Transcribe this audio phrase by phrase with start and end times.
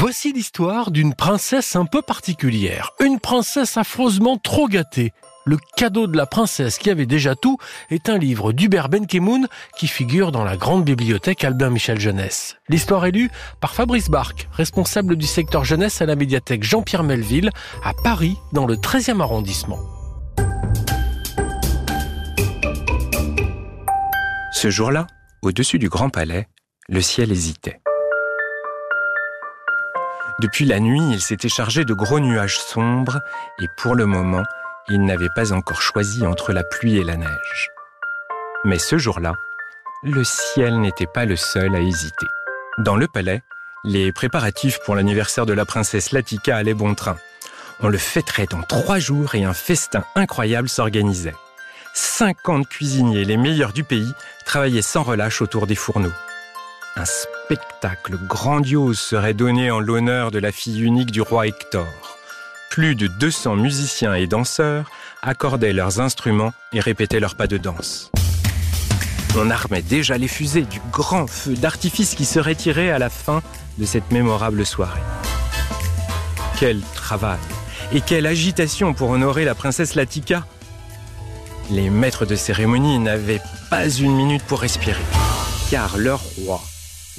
[0.00, 5.12] Voici l'histoire d'une princesse un peu particulière, une princesse affreusement trop gâtée.
[5.44, 7.58] Le cadeau de la princesse qui avait déjà tout
[7.90, 12.58] est un livre d'Hubert Benkemoun qui figure dans la grande bibliothèque Albin Michel Jeunesse.
[12.68, 13.28] L'histoire est lue
[13.60, 17.50] par Fabrice Barque, responsable du secteur jeunesse à la médiathèque Jean-Pierre Melville
[17.82, 19.80] à Paris dans le 13e arrondissement.
[24.52, 25.08] Ce jour-là,
[25.42, 26.46] au-dessus du Grand Palais,
[26.88, 27.80] le ciel hésitait.
[30.40, 33.20] Depuis la nuit, il s'était chargé de gros nuages sombres
[33.60, 34.44] et pour le moment,
[34.88, 37.70] il n'avait pas encore choisi entre la pluie et la neige.
[38.64, 39.34] Mais ce jour-là,
[40.04, 42.26] le ciel n'était pas le seul à hésiter.
[42.78, 43.42] Dans le palais,
[43.82, 47.16] les préparatifs pour l'anniversaire de la princesse Latika allaient bon train.
[47.80, 51.34] On le fêterait dans trois jours et un festin incroyable s'organisait.
[51.94, 54.14] 50 cuisiniers, les meilleurs du pays,
[54.46, 56.12] travaillaient sans relâche autour des fourneaux
[57.48, 61.88] spectacle grandiose serait donné en l'honneur de la fille unique du roi Hector.
[62.68, 64.90] Plus de 200 musiciens et danseurs
[65.22, 68.12] accordaient leurs instruments et répétaient leurs pas de danse.
[69.38, 73.40] On armait déjà les fusées du grand feu d'artifice qui serait tiré à la fin
[73.78, 75.00] de cette mémorable soirée.
[76.60, 77.38] Quel travail
[77.92, 80.44] et quelle agitation pour honorer la princesse Latika
[81.70, 83.40] Les maîtres de cérémonie n'avaient
[83.70, 85.00] pas une minute pour respirer,
[85.70, 86.60] car leur roi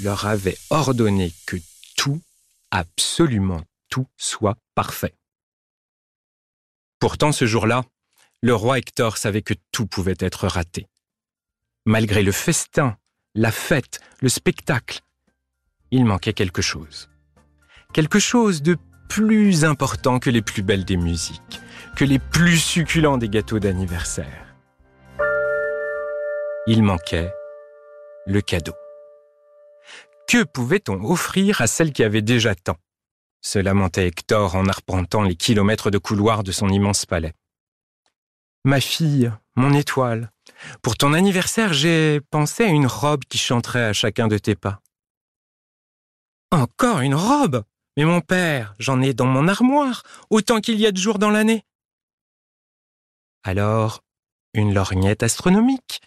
[0.02, 1.58] leur avait ordonné que
[1.96, 2.22] tout,
[2.72, 5.16] absolument tout, soit parfait.
[7.00, 7.86] Pourtant, ce jour-là,
[8.42, 10.88] le roi Hector savait que tout pouvait être raté.
[11.86, 12.98] Malgré le festin,
[13.36, 15.02] la fête, le spectacle,
[15.92, 17.10] il manquait quelque chose.
[17.94, 18.78] Quelque chose de
[19.10, 21.60] plus important que les plus belles des musiques,
[21.96, 24.56] que les plus succulents des gâteaux d'anniversaire.
[26.68, 27.34] Il manquait
[28.28, 28.76] le cadeau.
[30.30, 32.78] Que pouvait-on offrir à celle qui avait déjà tant?
[33.42, 37.34] Se lamentait Hector en arpentant les kilomètres de couloirs de son immense palais.
[38.64, 40.32] Ma fille, mon étoile,
[40.84, 44.82] pour ton anniversaire, j'ai pensé à une robe qui chanterait à chacun de tes pas.
[46.52, 47.64] Encore une robe?
[47.98, 51.32] Mais mon père, j'en ai dans mon armoire, autant qu'il y a de jours dans
[51.32, 51.66] l'année.
[53.42, 54.04] Alors,
[54.54, 56.02] une lorgnette astronomique,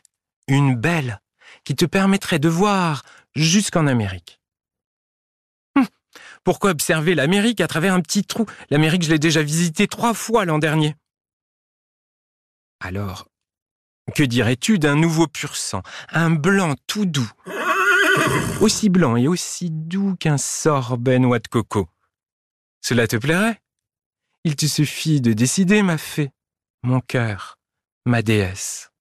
[0.46, 1.20] une belle,
[1.64, 3.02] qui te permettrait de voir
[3.34, 4.40] jusqu'en Amérique.
[5.76, 5.86] Hum,
[6.44, 8.46] pourquoi observer l'Amérique à travers un petit trou?
[8.70, 10.96] L'Amérique, je l'ai déjà visité trois fois l'an dernier.
[12.80, 13.28] Alors,
[14.14, 17.30] que dirais-tu d'un nouveau pur sang, un blanc tout doux,
[18.60, 21.88] aussi blanc et aussi doux qu'un sorbet noix de coco
[22.80, 23.60] Cela te plairait?
[24.44, 26.32] Il te suffit de décider, ma fée,
[26.82, 27.58] mon cœur,
[28.04, 28.91] ma déesse.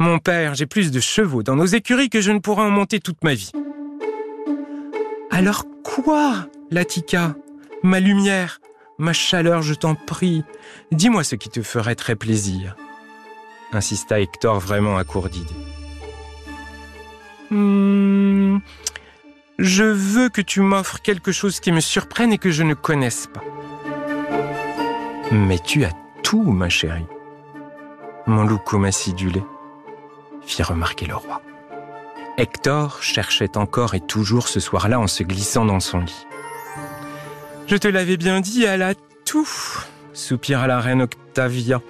[0.00, 3.00] Mon père, j'ai plus de chevaux dans nos écuries que je ne pourrai en monter
[3.00, 3.50] toute ma vie.
[5.28, 7.34] Alors quoi, Latika?
[7.82, 8.60] Ma lumière,
[8.98, 10.44] ma chaleur, je t'en prie,
[10.92, 12.76] dis-moi ce qui te ferait très plaisir.
[13.72, 15.48] Insista Hector vraiment à court d'idées.
[17.50, 18.58] Hmm,
[19.58, 23.26] je veux que tu m'offres quelque chose qui me surprenne et que je ne connaisse
[23.26, 23.42] pas.
[25.32, 25.92] Mais tu as
[26.22, 27.06] tout, ma chérie.
[28.26, 29.42] Mon loukoum acidulé
[30.48, 31.42] fit remarquer le roi.
[32.38, 36.26] Hector cherchait encore et toujours ce soir-là en se glissant dans son lit.
[37.66, 38.94] Je te l'avais bien dit, elle a
[39.24, 39.48] tout,
[40.12, 41.82] soupira la reine Octavia.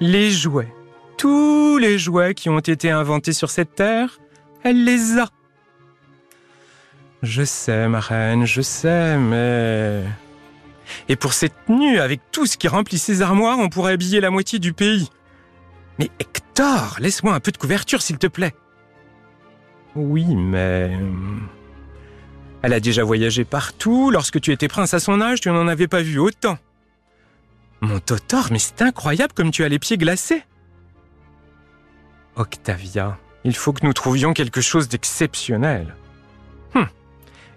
[0.00, 0.72] Les jouets,
[1.16, 4.18] tous les jouets qui ont été inventés sur cette terre,
[4.64, 5.28] elle les a.
[7.22, 10.02] Je sais, ma reine, je sais, mais...
[11.08, 14.30] Et pour cette nuit, avec tout ce qui remplit ses armoires, on pourrait habiller la
[14.30, 15.08] moitié du pays.
[15.98, 16.41] Mais Hector,
[16.98, 18.54] laisse-moi un peu de couverture, s'il te plaît.
[19.94, 20.90] Oui, mais...
[20.92, 21.38] Euh,
[22.62, 24.10] elle a déjà voyagé partout.
[24.10, 26.58] Lorsque tu étais prince à son âge, tu n'en avais pas vu autant.
[27.80, 30.44] Mon Totor, mais c'est incroyable comme tu as les pieds glacés.
[32.36, 35.96] Octavia, il faut que nous trouvions quelque chose d'exceptionnel.
[36.74, 36.86] Hum.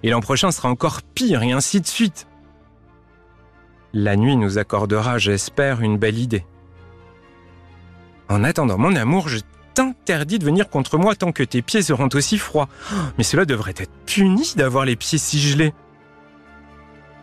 [0.02, 2.28] Et l'an prochain sera encore pire, et ainsi de suite.
[3.94, 6.46] La nuit nous accordera, j'espère, une belle idée.
[8.30, 9.40] En attendant mon amour, je
[9.74, 12.70] t'interdis de venir contre moi tant que tes pieds seront aussi froids.
[13.18, 15.74] Mais cela devrait être puni d'avoir les pieds si gelés.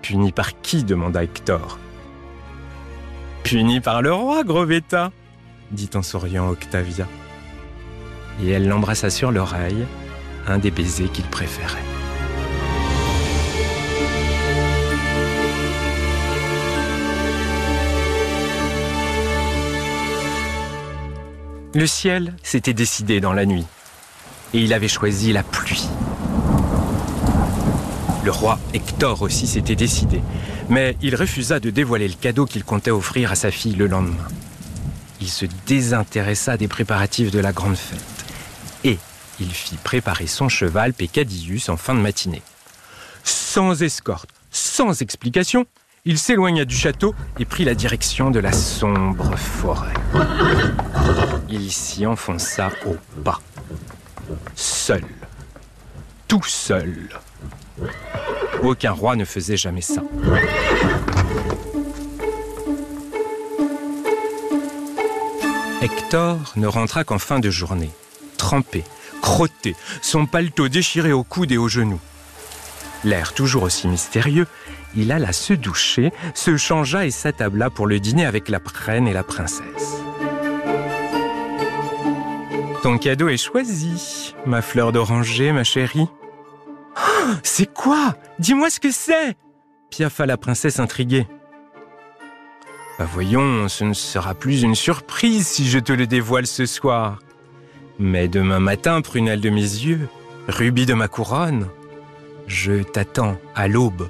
[0.02, 1.78] Puni par qui demanda Hector.
[3.44, 5.10] Puni par le roi, Grovetta,
[5.70, 7.08] dit en souriant Octavia.
[8.42, 9.86] Et elle l'embrassa sur l'oreille,
[10.46, 12.01] un des baisers qu'il préférait.
[21.74, 23.64] Le ciel s'était décidé dans la nuit,
[24.52, 25.88] et il avait choisi la pluie.
[28.24, 30.20] Le roi Hector aussi s'était décidé,
[30.68, 34.28] mais il refusa de dévoiler le cadeau qu'il comptait offrir à sa fille le lendemain.
[35.22, 38.26] Il se désintéressa des préparatifs de la grande fête
[38.84, 38.98] et
[39.40, 42.42] il fit préparer son cheval Peccadillus en fin de matinée.
[43.24, 45.64] Sans escorte, sans explication,
[46.04, 49.94] il s'éloigna du château et prit la direction de la sombre forêt.
[51.48, 53.40] Il s'y enfonça au pas,
[54.56, 55.04] seul,
[56.26, 57.08] tout seul.
[58.62, 60.02] Aucun roi ne faisait jamais ça.
[65.82, 67.90] Hector ne rentra qu'en fin de journée,
[68.38, 68.82] trempé,
[69.20, 72.00] crotté, son paletot déchiré au coude et aux genoux.
[73.04, 74.46] L'air toujours aussi mystérieux,
[74.96, 79.12] il alla se doucher, se changea et s'attabla pour le dîner avec la reine et
[79.12, 80.02] la princesse.
[82.82, 86.08] Ton cadeau est choisi, ma fleur d'oranger, ma chérie.
[86.96, 88.16] Oh, c'est quoi?
[88.38, 89.36] Dis-moi ce que c'est
[89.92, 91.26] piaffa la princesse intriguée.
[92.98, 97.18] Bah voyons, ce ne sera plus une surprise si je te le dévoile ce soir.
[97.98, 100.08] Mais demain matin, prunelle de mes yeux,
[100.48, 101.68] rubis de ma couronne,
[102.46, 104.08] je t'attends à l'aube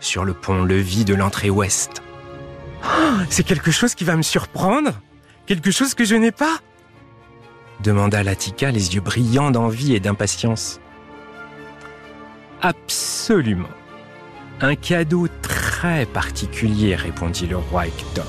[0.00, 2.02] sur le pont-levis de l'entrée ouest.
[2.84, 4.92] Oh, c'est quelque chose qui va me surprendre
[5.46, 6.58] Quelque chose que je n'ai pas
[7.80, 10.80] demanda Latika, les yeux brillants d'envie et d'impatience.
[12.60, 13.68] Absolument.
[14.60, 18.26] Un cadeau très particulier, répondit le roi Hector.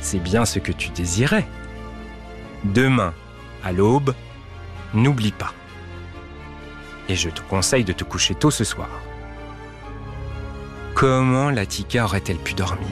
[0.00, 1.46] C'est bien ce que tu désirais.
[2.64, 3.14] Demain,
[3.62, 4.14] à l'aube,
[4.94, 5.54] n'oublie pas.
[7.08, 8.90] Et je te conseille de te coucher tôt ce soir.
[11.00, 12.86] Comment Latika aurait-elle pu dormir?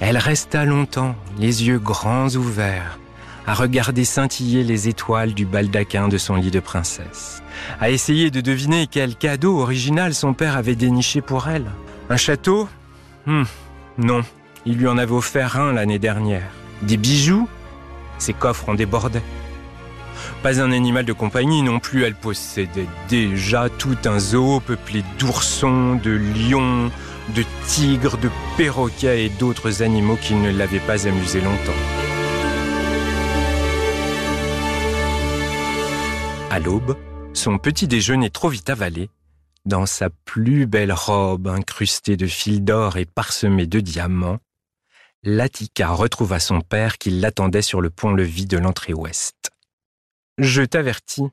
[0.00, 2.98] Elle resta longtemps, les yeux grands ouverts,
[3.46, 7.42] à regarder scintiller les étoiles du baldaquin de son lit de princesse,
[7.80, 11.70] à essayer de deviner quel cadeau original son père avait déniché pour elle.
[12.10, 12.68] Un château?
[13.24, 13.44] Hmm,
[13.96, 14.20] Non,
[14.66, 16.50] il lui en avait offert un l'année dernière.
[16.82, 17.48] Des bijoux?
[18.18, 19.22] Ses coffres en débordaient.
[20.42, 25.96] Pas un animal de compagnie non plus, elle possédait déjà tout un zoo peuplé d'oursons,
[25.96, 26.90] de lions,
[27.34, 31.72] de tigres, de perroquets et d'autres animaux qui ne l'avaient pas amusé longtemps.
[36.50, 36.96] À l'aube,
[37.34, 39.10] son petit déjeuner trop vite avalé,
[39.64, 44.38] dans sa plus belle robe incrustée de fils d'or et parsemée de diamants,
[45.24, 49.37] Latika retrouva son père qui l'attendait sur le pont-levis de l'entrée ouest.
[50.38, 51.24] Je t'avertis,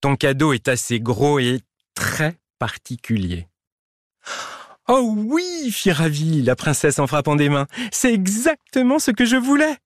[0.00, 1.60] ton cadeau est assez gros et
[1.94, 3.46] très particulier.
[4.88, 9.36] Oh oui, fit ravie la princesse en frappant des mains, c'est exactement ce que je
[9.36, 9.76] voulais.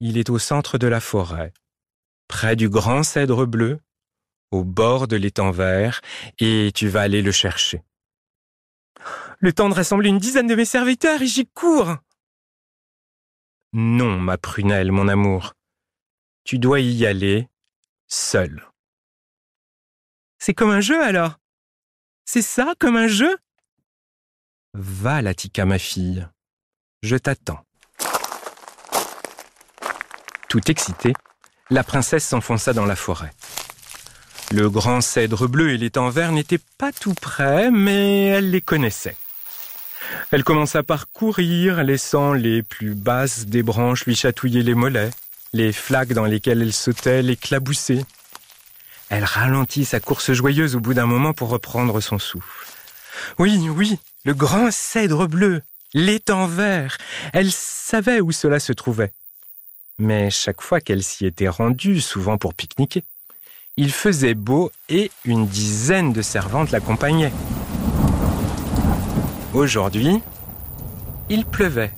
[0.00, 1.52] Il est au centre de la forêt,
[2.26, 3.78] près du grand cèdre bleu,
[4.50, 6.00] au bord de l'étang vert,
[6.40, 7.84] et tu vas aller le chercher.
[9.38, 11.94] Le temps de rassembler une dizaine de mes serviteurs et j'y cours.
[13.72, 15.54] Non, ma prunelle, mon amour
[16.48, 17.46] tu dois y aller
[18.06, 18.64] seul.
[20.38, 21.38] C'est comme un jeu alors?
[22.24, 23.36] C'est ça, comme un jeu?
[24.72, 26.26] Va, Latika, ma fille.
[27.02, 27.62] Je t'attends.
[30.48, 31.12] Tout excitée,
[31.68, 33.34] la princesse s'enfonça dans la forêt.
[34.50, 39.18] Le grand cèdre bleu et l'étang vert n'étaient pas tout près, mais elle les connaissait.
[40.30, 45.10] Elle commença par courir, laissant les plus basses des branches lui chatouiller les mollets
[45.52, 48.04] les flaques dans lesquelles elle sautait l'éclaboussaient.
[49.08, 52.66] Elle ralentit sa course joyeuse au bout d'un moment pour reprendre son souffle.
[53.38, 55.62] Oui, oui, le grand cèdre bleu,
[55.94, 56.98] l'étang vert,
[57.32, 59.12] elle savait où cela se trouvait.
[59.98, 63.02] Mais chaque fois qu'elle s'y était rendue, souvent pour pique-niquer,
[63.76, 67.32] il faisait beau et une dizaine de servantes l'accompagnaient.
[69.54, 70.20] Aujourd'hui,
[71.30, 71.92] il pleuvait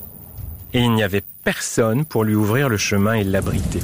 [0.73, 3.81] et il n'y avait personne pour lui ouvrir le chemin et l'abriter.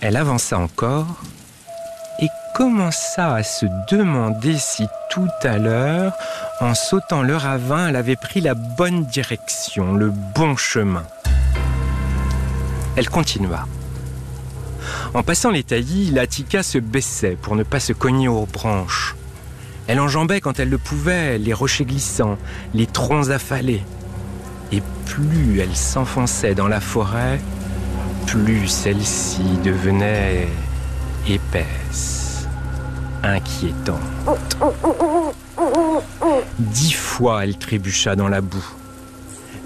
[0.00, 1.22] Elle avança encore
[2.20, 6.12] et commença à se demander si tout à l'heure,
[6.60, 11.04] en sautant le ravin, elle avait pris la bonne direction, le bon chemin.
[12.96, 13.66] Elle continua.
[15.14, 19.16] En passant les taillis, la tika se baissait pour ne pas se cogner aux branches.
[19.86, 22.38] Elle enjambait quand elle le pouvait les rochers glissants,
[22.74, 23.82] les troncs affalés
[24.72, 27.40] et plus elle s'enfonçait dans la forêt,
[28.26, 30.48] plus celle-ci devenait
[31.28, 32.46] épaisse,
[33.22, 33.98] inquiétante.
[36.58, 38.64] Dix fois elle trébucha dans la boue.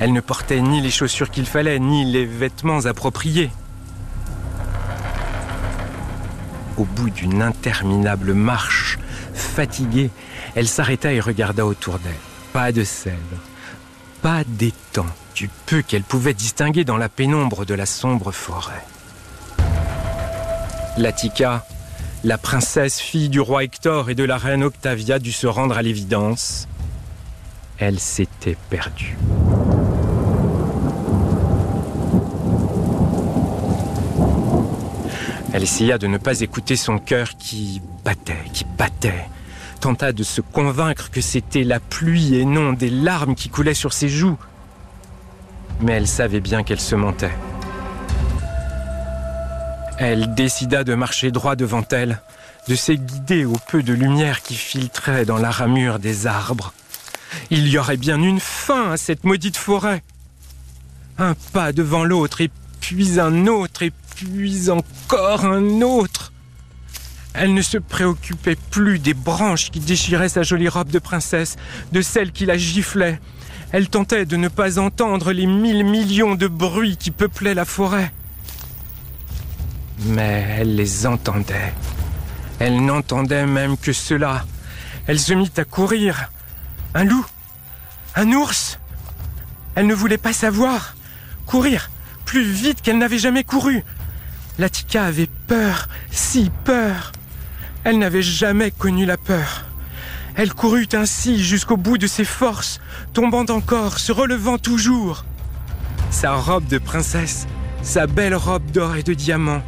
[0.00, 3.50] Elle ne portait ni les chaussures qu'il fallait, ni les vêtements appropriés.
[6.76, 8.98] Au bout d'une interminable marche,
[9.32, 10.10] fatiguée,
[10.56, 12.12] elle s'arrêta et regarda autour d'elle.
[12.52, 13.16] Pas de cèdre,
[14.24, 15.04] pas d'étang,
[15.34, 18.82] du peu qu'elle pouvait distinguer dans la pénombre de la sombre forêt.
[20.96, 21.66] Latika,
[22.24, 25.82] la princesse fille du roi Hector et de la reine Octavia, dut se rendre à
[25.82, 26.68] l'évidence.
[27.76, 29.18] Elle s'était perdue.
[35.52, 39.26] Elle essaya de ne pas écouter son cœur qui battait, qui battait.
[39.84, 43.92] Tenta de se convaincre que c'était la pluie et non des larmes qui coulaient sur
[43.92, 44.38] ses joues.
[45.82, 47.34] Mais elle savait bien qu'elle se mentait.
[49.98, 52.22] Elle décida de marcher droit devant elle,
[52.66, 56.72] de se guider au peu de lumière qui filtrait dans la ramure des arbres.
[57.50, 60.02] Il y aurait bien une fin à cette maudite forêt.
[61.18, 62.50] Un pas devant l'autre, et
[62.80, 66.32] puis un autre, et puis encore un autre.
[67.34, 71.56] Elle ne se préoccupait plus des branches qui déchiraient sa jolie robe de princesse,
[71.92, 73.20] de celles qui la giflaient.
[73.72, 78.12] Elle tentait de ne pas entendre les mille millions de bruits qui peuplaient la forêt.
[80.06, 81.72] Mais elle les entendait.
[82.60, 84.44] Elle n'entendait même que cela.
[85.06, 86.30] Elle se mit à courir.
[86.94, 87.26] Un loup?
[88.14, 88.78] Un ours?
[89.74, 90.94] Elle ne voulait pas savoir.
[91.46, 91.90] Courir
[92.24, 93.84] plus vite qu'elle n'avait jamais couru.
[94.58, 97.12] Latika avait peur, si peur.
[97.84, 99.66] Elle n'avait jamais connu la peur.
[100.36, 102.80] Elle courut ainsi jusqu'au bout de ses forces,
[103.12, 105.24] tombant encore, se relevant toujours.
[106.10, 107.46] Sa robe de princesse,
[107.82, 109.62] sa belle robe d'or et de diamants,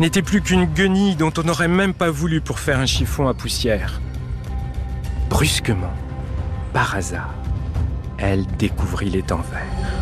[0.00, 3.34] n'était plus qu'une guenille dont on n'aurait même pas voulu pour faire un chiffon à
[3.34, 4.00] poussière.
[5.28, 5.92] Brusquement,
[6.72, 7.34] par hasard,
[8.18, 9.99] elle découvrit l'étang vert.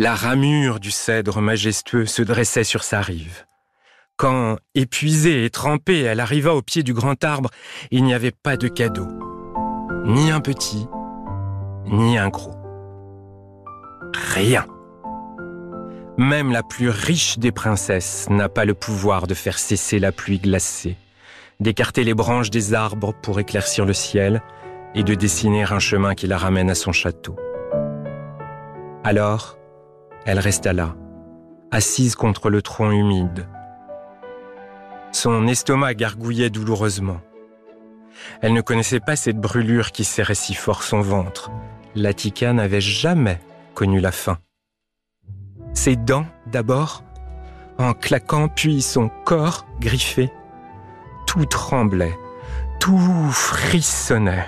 [0.00, 3.44] La ramure du cèdre majestueux se dressait sur sa rive.
[4.16, 7.50] Quand, épuisée et trempée, elle arriva au pied du grand arbre,
[7.90, 9.06] il n'y avait pas de cadeau.
[10.06, 10.86] Ni un petit,
[11.84, 12.56] ni un gros.
[14.32, 14.64] Rien.
[16.16, 20.38] Même la plus riche des princesses n'a pas le pouvoir de faire cesser la pluie
[20.38, 20.96] glacée,
[21.60, 24.40] d'écarter les branches des arbres pour éclaircir le ciel
[24.94, 27.36] et de dessiner un chemin qui la ramène à son château.
[29.04, 29.59] Alors,
[30.26, 30.94] elle resta là,
[31.70, 33.46] assise contre le tronc humide.
[35.12, 37.20] Son estomac gargouillait douloureusement.
[38.42, 41.50] Elle ne connaissait pas cette brûlure qui serrait si fort son ventre.
[41.94, 43.40] Latika n'avait jamais
[43.74, 44.38] connu la faim.
[45.72, 47.02] Ses dents, d'abord,
[47.78, 50.30] en claquant, puis son corps griffé.
[51.26, 52.16] Tout tremblait,
[52.78, 54.46] tout frissonnait.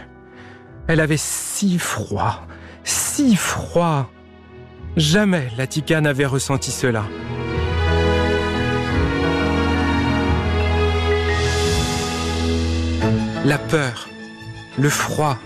[0.88, 2.42] Elle avait si froid,
[2.84, 4.10] si froid.
[4.96, 7.04] Jamais Latika n'avait ressenti cela.
[13.44, 14.08] La peur,
[14.78, 15.38] le froid,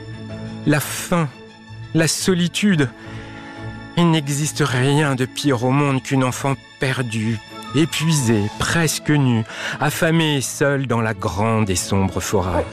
[0.67, 1.29] la faim,
[1.95, 2.91] la solitude.
[3.97, 7.39] Il n'existe rien de pire au monde qu'une enfant perdue,
[7.75, 9.45] épuisée, presque nue,
[9.81, 12.67] affamée et seule dans la grande et sombre forêt.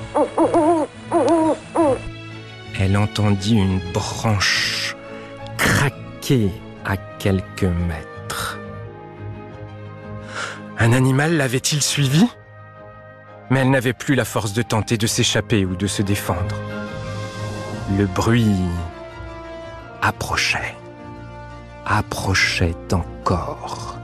[2.79, 4.82] Elle entendit une branche
[6.85, 8.57] à quelques mètres.
[10.79, 12.25] Un animal l'avait-il suivi?
[13.49, 16.55] Mais elle n'avait plus la force de tenter de s'échapper ou de se défendre.
[17.97, 18.55] Le bruit
[20.01, 20.75] approchait,
[21.85, 23.97] approchait encore.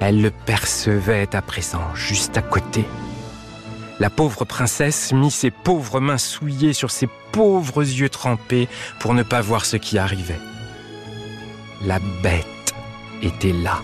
[0.00, 2.84] Elle le percevait à présent, juste à côté.
[4.00, 8.68] La pauvre princesse mit ses pauvres mains souillées sur ses pauvres yeux trempés
[8.98, 10.40] pour ne pas voir ce qui arrivait.
[11.82, 12.74] La bête
[13.22, 13.82] était là,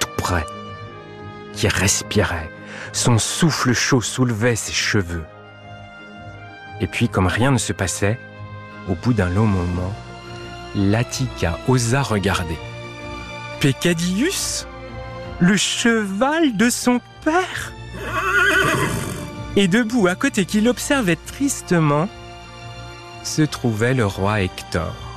[0.00, 0.44] tout près,
[1.52, 2.50] qui respirait.
[2.92, 5.24] Son souffle chaud soulevait ses cheveux.
[6.80, 8.18] Et puis, comme rien ne se passait,
[8.88, 9.92] au bout d'un long moment,
[10.74, 12.58] Latika osa regarder.
[13.60, 14.66] Pécadius
[15.38, 17.72] Le cheval de son père?
[19.54, 22.08] Et debout à côté qu'il observait tristement,
[23.22, 25.11] se trouvait le roi Hector.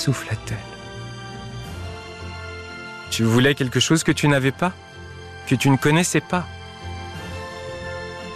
[0.00, 0.58] Souffla-t-elle.
[3.10, 4.72] Tu voulais quelque chose que tu n'avais pas
[5.46, 6.46] Que tu ne connaissais pas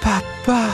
[0.02, 0.68] Papa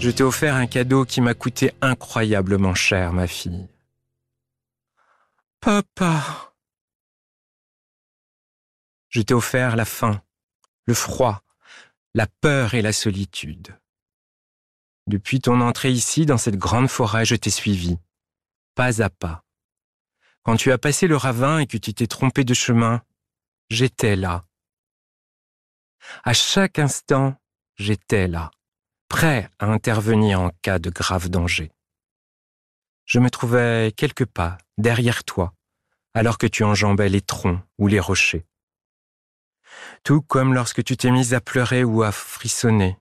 [0.00, 3.68] Je t'ai offert un cadeau qui m'a coûté incroyablement cher, ma fille.
[5.60, 6.54] Papa
[9.08, 10.22] Je t'ai offert la faim,
[10.86, 11.42] le froid,
[12.14, 13.79] la peur et la solitude.
[15.10, 17.98] Depuis ton entrée ici, dans cette grande forêt, je t'ai suivi,
[18.76, 19.42] pas à pas.
[20.44, 23.02] Quand tu as passé le ravin et que tu t'es trompé de chemin,
[23.70, 24.44] j'étais là.
[26.22, 27.34] À chaque instant,
[27.74, 28.52] j'étais là,
[29.08, 31.72] prêt à intervenir en cas de grave danger.
[33.04, 35.54] Je me trouvais quelque pas derrière toi,
[36.14, 38.46] alors que tu enjambais les troncs ou les rochers.
[40.04, 42.99] Tout comme lorsque tu t'es mise à pleurer ou à frissonner.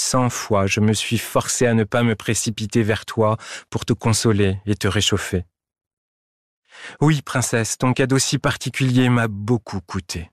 [0.00, 3.36] Cent fois, je me suis forcé à ne pas me précipiter vers toi
[3.68, 5.44] pour te consoler et te réchauffer.
[7.00, 10.30] Oui, princesse, ton cadeau si particulier m'a beaucoup coûté.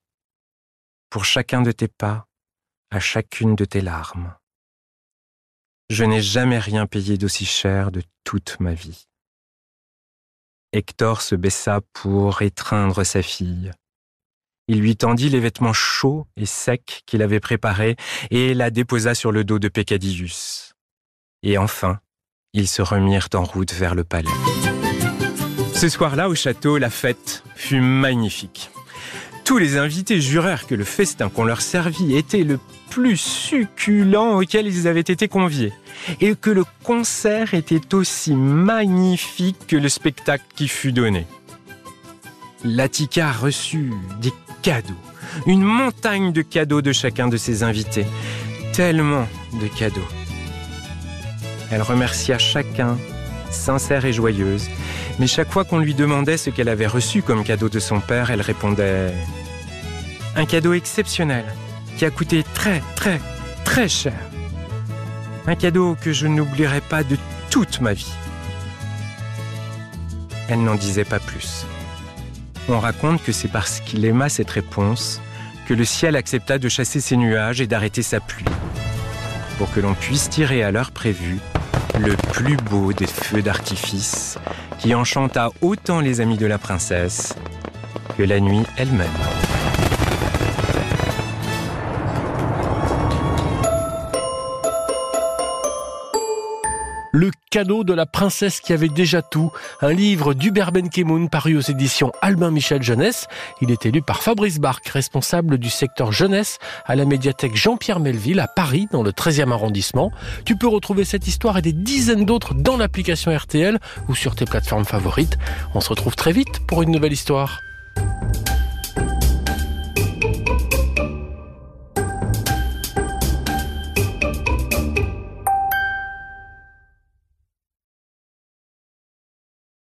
[1.10, 2.28] Pour chacun de tes pas,
[2.92, 4.36] à chacune de tes larmes.
[5.90, 9.08] Je n'ai jamais rien payé d'aussi cher de toute ma vie.
[10.72, 13.72] Hector se baissa pour étreindre sa fille.
[14.68, 17.94] Il lui tendit les vêtements chauds et secs qu'il avait préparés
[18.30, 20.72] et la déposa sur le dos de Peccadillus.
[21.44, 22.00] Et enfin,
[22.52, 24.28] ils se remirent en route vers le palais.
[25.72, 28.70] Ce soir-là, au château, la fête fut magnifique.
[29.44, 32.58] Tous les invités jurèrent que le festin qu'on leur servit était le
[32.90, 35.72] plus succulent auquel ils avaient été conviés,
[36.20, 41.26] et que le concert était aussi magnifique que le spectacle qui fut donné.
[42.66, 44.32] Latika reçut des
[44.62, 44.94] cadeaux,
[45.46, 48.06] une montagne de cadeaux de chacun de ses invités,
[48.72, 49.28] tellement
[49.60, 50.08] de cadeaux.
[51.70, 52.98] Elle remercia chacun,
[53.50, 54.68] sincère et joyeuse,
[55.20, 58.32] mais chaque fois qu'on lui demandait ce qu'elle avait reçu comme cadeau de son père,
[58.32, 59.10] elle répondait⁇
[60.34, 61.44] Un cadeau exceptionnel,
[61.96, 63.20] qui a coûté très très
[63.64, 64.18] très cher.
[65.46, 67.16] Un cadeau que je n'oublierai pas de
[67.48, 68.12] toute ma vie.
[70.48, 71.64] Elle n'en disait pas plus.
[72.68, 75.20] On raconte que c'est parce qu'il aima cette réponse
[75.66, 78.44] que le ciel accepta de chasser ses nuages et d'arrêter sa pluie,
[79.58, 81.38] pour que l'on puisse tirer à l'heure prévue
[81.98, 84.38] le plus beau des feux d'artifice
[84.78, 87.34] qui enchanta autant les amis de la princesse
[88.18, 89.08] que la nuit elle-même.
[97.12, 101.60] Le cadeau de la princesse qui avait déjà tout, un livre d'Hubert Benkemoun paru aux
[101.60, 103.26] éditions Albin Michel Jeunesse.
[103.60, 108.40] Il est élu par Fabrice Barque, responsable du secteur jeunesse à la médiathèque Jean-Pierre Melville
[108.40, 110.10] à Paris, dans le 13e arrondissement.
[110.44, 114.44] Tu peux retrouver cette histoire et des dizaines d'autres dans l'application RTL ou sur tes
[114.44, 115.38] plateformes favorites.
[115.74, 117.60] On se retrouve très vite pour une nouvelle histoire.